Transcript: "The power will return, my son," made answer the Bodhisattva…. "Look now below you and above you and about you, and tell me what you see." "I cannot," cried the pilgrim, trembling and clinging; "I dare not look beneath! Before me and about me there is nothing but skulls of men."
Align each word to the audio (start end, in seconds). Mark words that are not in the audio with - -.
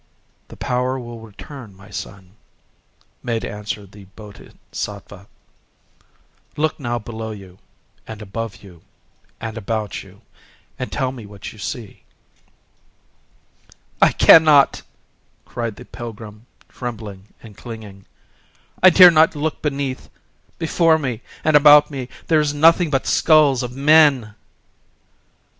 "The 0.47 0.57
power 0.57 0.97
will 0.99 1.19
return, 1.19 1.75
my 1.75 1.91
son," 1.91 2.31
made 3.21 3.45
answer 3.45 3.85
the 3.85 4.05
Bodhisattva…. 4.05 5.27
"Look 6.57 6.79
now 6.79 6.97
below 6.97 7.29
you 7.29 7.59
and 8.07 8.19
above 8.19 8.63
you 8.63 8.81
and 9.39 9.59
about 9.59 10.01
you, 10.01 10.21
and 10.79 10.91
tell 10.91 11.11
me 11.11 11.27
what 11.27 11.53
you 11.53 11.59
see." 11.59 12.01
"I 14.01 14.11
cannot," 14.11 14.81
cried 15.45 15.75
the 15.75 15.85
pilgrim, 15.85 16.47
trembling 16.67 17.35
and 17.43 17.55
clinging; 17.55 18.05
"I 18.81 18.89
dare 18.89 19.11
not 19.11 19.35
look 19.35 19.61
beneath! 19.61 20.09
Before 20.57 20.97
me 20.97 21.21
and 21.43 21.55
about 21.55 21.91
me 21.91 22.09
there 22.25 22.39
is 22.41 22.55
nothing 22.55 22.89
but 22.89 23.05
skulls 23.05 23.61
of 23.61 23.75
men." 23.75 24.33